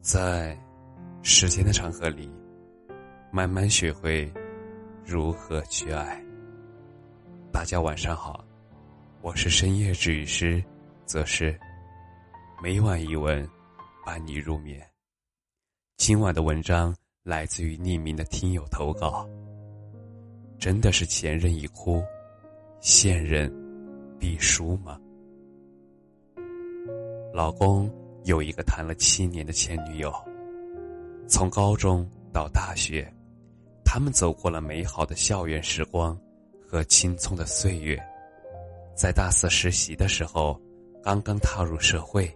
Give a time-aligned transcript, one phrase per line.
[0.00, 0.58] 在
[1.22, 2.32] 时间的长河里，
[3.30, 4.32] 慢慢学会
[5.04, 6.18] 如何去爱。
[7.52, 8.42] 大家晚上好，
[9.20, 10.64] 我是深夜治愈师，
[11.04, 11.54] 则是
[12.62, 13.46] 每晚一文
[14.02, 14.82] 伴你入眠。
[15.98, 19.28] 今晚的文章来自于匿名的听友投稿。
[20.58, 22.02] 真的是前任一哭，
[22.80, 23.52] 现任
[24.18, 24.98] 必输吗？
[27.34, 27.94] 老公。
[28.24, 30.12] 有一个谈了七年的前女友，
[31.26, 33.10] 从高中到大学，
[33.84, 36.18] 他们走过了美好的校园时光
[36.68, 37.98] 和青葱的岁月，
[38.94, 40.60] 在大四实习的时候，
[41.02, 42.30] 刚刚踏入社会，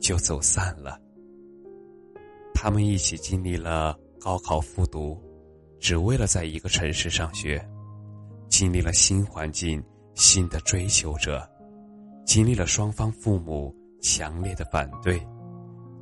[0.00, 1.00] 就走散了。
[2.52, 5.16] 他们一起经历了高考复读，
[5.78, 7.64] 只为了在一个城市上学，
[8.48, 9.82] 经历了新环境、
[10.14, 11.48] 新的追求者，
[12.26, 13.72] 经历了双方父母。
[14.00, 15.20] 强烈的反对，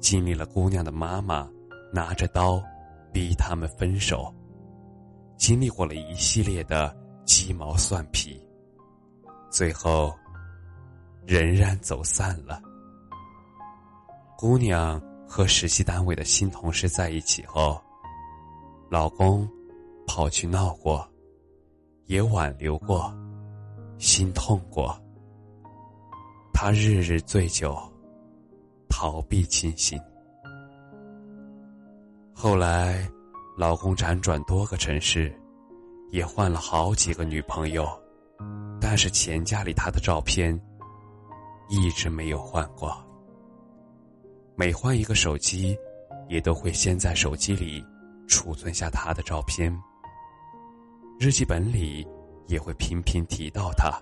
[0.01, 1.49] 经历了姑娘的妈妈
[1.93, 2.63] 拿着刀
[3.13, 4.35] 逼他们分手，
[5.37, 8.41] 经历过了一系列的鸡毛蒜皮，
[9.51, 10.13] 最后
[11.27, 12.61] 仍然走散了。
[14.37, 17.81] 姑娘和实习单位的新同事在一起后，
[18.91, 19.49] 老公
[20.07, 21.09] 跑去闹过，
[22.07, 23.13] 也挽留过，
[23.99, 24.95] 心痛过，
[26.65, 27.77] 他日日醉酒。
[28.89, 30.01] 逃避清醒。
[32.33, 33.07] 后来，
[33.55, 35.31] 老公辗转多个城市，
[36.11, 37.87] 也换了好几个女朋友，
[38.81, 40.59] 但是钱夹里他的照片
[41.69, 42.97] 一直没有换过。
[44.57, 45.77] 每换一个手机，
[46.31, 47.85] 也都会先在手机里
[48.27, 49.71] 储存下他的照片，
[51.21, 52.09] 日记本里
[52.47, 53.93] 也会频频提到他，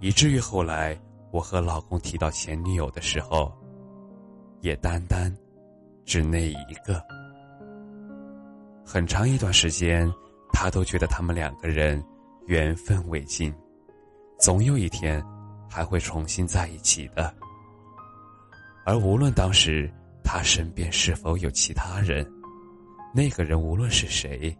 [0.00, 0.98] 以至于后来
[1.30, 3.52] 我和老公提到前女友的时候。
[4.62, 5.34] 也单单
[6.04, 7.02] 只那一个，
[8.84, 10.06] 很长一段时间，
[10.52, 12.04] 他都觉得他们两个人
[12.46, 13.50] 缘分未尽，
[14.38, 15.24] 总有一天
[15.66, 17.34] 还会重新在一起的。
[18.84, 19.90] 而无论当时
[20.22, 22.30] 他身边是否有其他人，
[23.14, 24.54] 那个人无论是谁，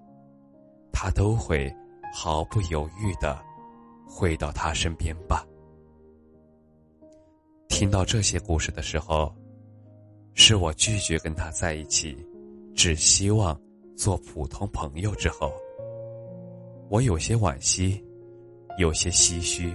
[0.91, 1.70] 他都会
[2.10, 3.38] 毫不犹豫的
[4.09, 5.44] 回到他身边吧。
[7.80, 9.34] 听到这些故事的时候。
[10.34, 12.14] 是我拒绝跟他在一起，
[12.74, 13.58] 只希望
[13.96, 15.50] 做普通朋友之后，
[16.91, 17.98] 我有些惋惜，
[18.76, 19.74] 有些唏嘘，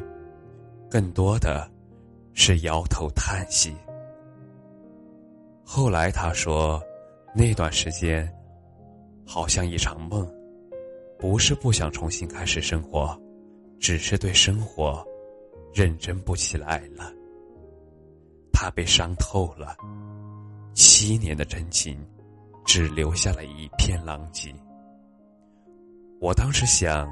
[0.88, 1.68] 更多的
[2.34, 3.76] 是摇头叹息。
[5.64, 6.80] 后来他说，
[7.34, 8.32] 那段时间
[9.26, 10.32] 好像一场梦，
[11.18, 13.20] 不是不想重新开始生活，
[13.80, 15.04] 只是对生活
[15.74, 17.12] 认真不起来了。
[18.56, 19.76] 他被伤透了。
[20.74, 22.00] 七年的真情，
[22.66, 24.56] 只留下了一片狼藉。
[26.22, 27.06] 我当时想，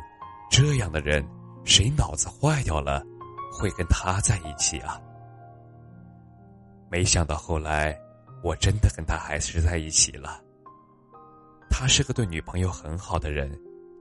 [0.49, 1.21] 这样的人，
[1.65, 3.03] 谁脑子坏掉了，
[3.51, 4.99] 会跟他在一起啊？
[6.89, 7.97] 没想到后来，
[8.41, 10.41] 我真的跟他还是在一起了。
[11.69, 13.51] 他是个对女朋友很好的人，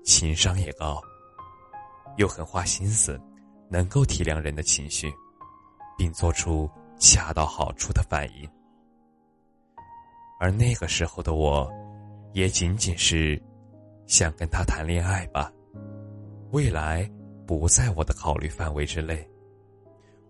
[0.05, 1.03] 情商也高，
[2.19, 3.21] 又很花心思，
[3.69, 5.13] 能够体谅人的情绪，
[5.99, 6.71] 并做出
[7.03, 8.49] 恰到好处的反应。
[10.39, 11.69] 而那个时候的我，
[12.33, 13.41] 也仅仅是
[14.07, 15.53] 想跟他谈恋爱吧。
[16.53, 17.11] 未来
[17.45, 19.29] 不在我的考虑范围之内。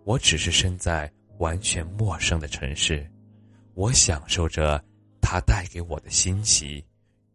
[0.05, 3.07] 我只是身在完全陌生的城市，
[3.75, 4.83] 我享受着
[5.21, 6.83] 他带给我的新奇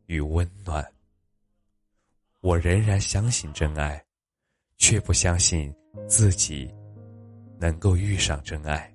[0.07, 0.83] 与温暖。
[2.41, 4.03] 我仍然相信真爱，
[4.77, 5.73] 却不相信
[6.07, 6.73] 自己
[7.59, 8.91] 能够遇上真爱。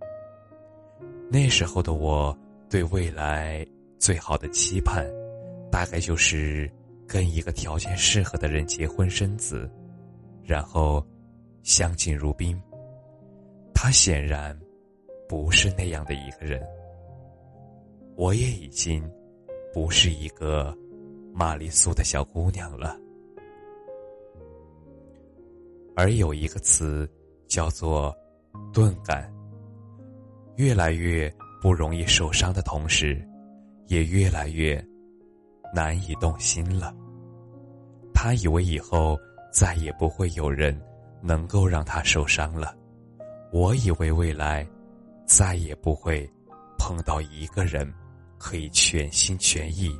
[1.32, 2.37] 那时候的我。
[2.70, 3.62] 对未来
[3.98, 5.06] 最好的期盼，
[5.70, 6.72] 大概就是
[7.06, 9.70] 跟一个条件适合的人结婚生子，
[10.43, 11.06] 然后
[11.62, 12.59] 相敬如宾。
[13.75, 14.59] 他显然
[15.28, 16.66] 不是那样的一个人。
[18.16, 19.06] 我也已经
[19.70, 20.75] 不是一个
[21.35, 22.99] 玛丽苏的小姑娘了。
[25.94, 27.06] 而有一个词
[27.46, 28.17] 叫做
[28.73, 29.31] “钝感”，
[30.56, 31.32] 越来越。
[31.62, 33.25] 不容易受伤的同时，
[33.87, 34.84] 也越来越
[35.72, 36.93] 难以动心了。
[38.12, 39.16] 他以为以后
[39.52, 40.76] 再也不会有人
[41.20, 42.76] 能够让他受伤了，
[43.52, 44.66] 我以为未来
[45.25, 46.28] 再也不会
[46.76, 47.88] 碰到一个人
[48.38, 49.96] 可以全心全意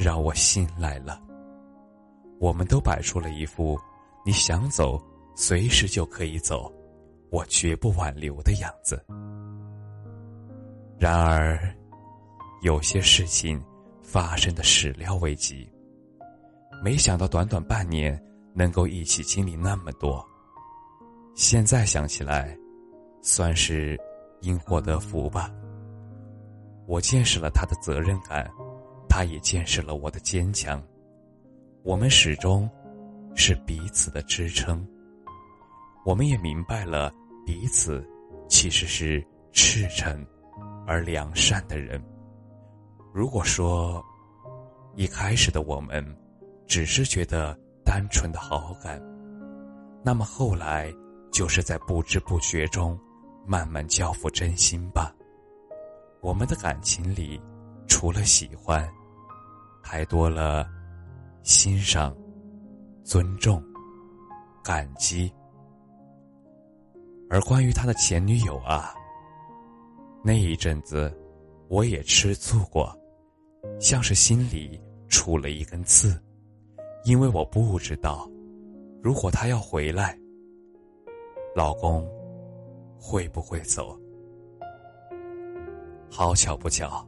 [0.00, 1.22] 让我信赖了。
[2.40, 3.78] 我们都摆出了一副
[4.24, 5.00] 你想走
[5.36, 6.72] 随时就可以走，
[7.36, 9.04] 我绝不挽留的样子。
[10.98, 11.60] 然而，
[12.62, 13.62] 有些事情
[14.02, 15.70] 发生的始料未及。
[16.82, 18.18] 没想到短短半年
[18.54, 20.26] 能够一起经历那么多。
[21.34, 22.56] 现在想起来，
[23.20, 24.00] 算是
[24.40, 25.52] 因祸得福吧。
[26.86, 28.50] 我见识了他的责任感，
[29.10, 30.82] 他也见识了我的坚强。
[31.82, 32.66] 我们始终
[33.34, 34.88] 是彼此的支撑。
[36.06, 37.12] 我们也明白了
[37.46, 38.04] 彼此
[38.48, 40.26] 其实是赤诚
[40.86, 42.02] 而良善的人。
[43.14, 44.04] 如果说
[44.96, 46.04] 一开始的我们
[46.66, 49.00] 只是觉得单纯的好感，
[50.04, 50.92] 那么后来
[51.32, 52.98] 就是在不知不觉中
[53.46, 55.14] 慢慢交付真心吧。
[56.20, 57.40] 我们的感情里，
[57.86, 58.86] 除了喜欢，
[59.80, 60.68] 还多了。
[61.42, 62.12] 欣赏、
[63.04, 63.62] 尊重、
[64.64, 65.32] 感激，
[67.28, 68.94] 而关于他的前女友啊，
[70.22, 71.12] 那一阵子
[71.68, 72.96] 我也吃醋过，
[73.80, 76.20] 像是心里杵了一根刺，
[77.04, 78.30] 因为我不知道，
[79.02, 80.16] 如果他要回来，
[81.54, 82.08] 老公
[82.98, 83.98] 会不会走？
[86.08, 87.06] 好巧不巧，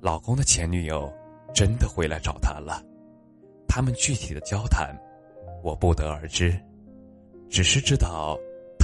[0.00, 1.12] 老公的前女友
[1.54, 2.82] 真的回来找他了。
[3.68, 4.96] 他们具体的交谈，
[5.62, 6.58] 我不得而知，
[7.50, 8.36] 只是知道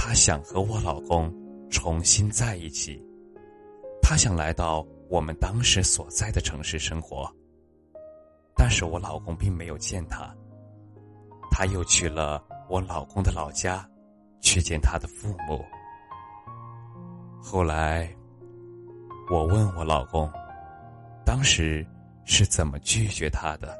[0.07, 1.29] 她想和我老公
[1.69, 2.97] 重新在一起，
[4.01, 7.29] 她想来到我们当时所在的城市生活。
[8.55, 10.33] 但是我老公并没有见她，
[11.51, 13.85] 她又去了我老公的老家，
[14.39, 15.61] 去见他的父母。
[17.43, 18.09] 后来，
[19.29, 20.31] 我问我老公，
[21.25, 21.85] 当时
[22.23, 23.77] 是怎么拒绝他的？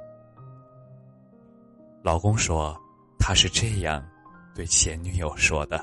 [2.04, 2.78] 老公说
[3.18, 4.06] ：“他是这样
[4.54, 5.82] 对前女友说的。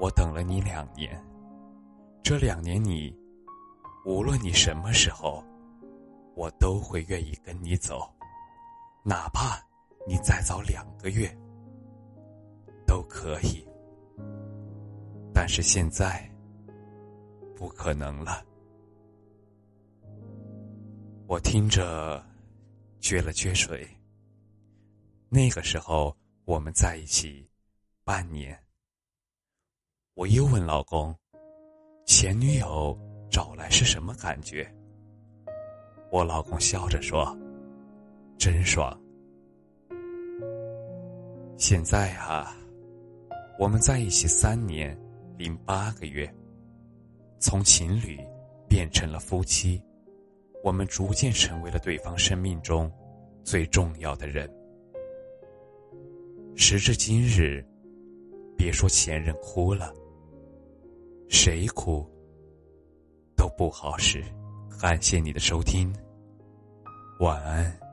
[0.00, 1.22] 我等了你两年，
[2.22, 3.14] 这两年你，
[4.06, 5.44] 无论你什么时候，
[6.34, 8.10] 我都会愿意跟你走，
[9.04, 9.62] 哪怕
[10.08, 11.30] 你再早两个月，
[12.86, 13.62] 都可以。
[15.34, 16.26] 但是现在，
[17.54, 18.42] 不可能了。”
[21.28, 22.24] 我听着，
[23.02, 23.86] 撅了撅嘴。
[25.28, 27.46] 那个时候我们在一起
[28.02, 28.58] 半年，
[30.20, 31.16] 我又问老公
[32.04, 32.94] ：“前女友
[33.30, 34.70] 找来是什么感觉？”
[36.12, 37.34] 我老公笑着说
[38.36, 38.94] ：“真爽。”
[41.56, 42.54] 现在啊，
[43.58, 44.94] 我们在一起三年
[45.38, 46.30] 零八个月，
[47.38, 48.20] 从情侣
[48.68, 49.82] 变成了夫妻，
[50.62, 52.92] 我们逐渐成为了对方生命中
[53.42, 54.46] 最重要的人。
[56.56, 57.64] 时至今日，
[58.54, 59.90] 别说前任哭了，
[61.30, 62.04] 谁哭
[63.36, 64.22] 都不好使。
[64.80, 65.94] 感谢你的收听，
[67.20, 67.89] 晚安。